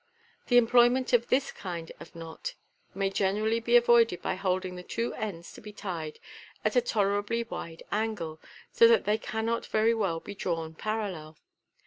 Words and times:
The 0.47 0.57
employment 0.57 1.13
of 1.13 1.27
this 1.27 1.51
kind 1.51 1.91
of 1.99 2.15
knot 2.15 2.55
may 2.95 3.11
generally 3.11 3.59
be 3.59 3.75
avoided 3.75 4.19
by 4.19 4.33
holding 4.33 4.75
the 4.75 4.81
two 4.81 5.13
ends 5.13 5.53
to 5.53 5.61
be 5.61 5.71
tied 5.71 6.19
at 6.65 6.75
a 6.75 6.81
tolerably 6.81 7.43
wide 7.43 7.83
angle, 7.91 8.41
so 8.71 8.87
that 8.87 9.05
they 9.05 9.19
cannot 9.19 9.67
very 9.67 9.93
well 9.93 10.19
be 10.19 10.33
drawn 10.33 10.73
parallel. 10.73 11.37